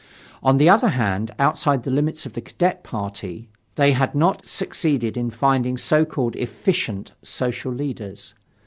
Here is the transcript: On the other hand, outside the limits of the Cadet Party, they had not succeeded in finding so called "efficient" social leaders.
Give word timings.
On 0.41 0.57
the 0.57 0.67
other 0.67 0.87
hand, 0.87 1.29
outside 1.37 1.83
the 1.83 1.91
limits 1.91 2.25
of 2.25 2.33
the 2.33 2.41
Cadet 2.41 2.83
Party, 2.83 3.49
they 3.75 3.91
had 3.91 4.15
not 4.15 4.47
succeeded 4.47 5.15
in 5.15 5.29
finding 5.29 5.77
so 5.77 6.05
called 6.05 6.35
"efficient" 6.37 7.11
social 7.21 7.71
leaders. 7.71 8.33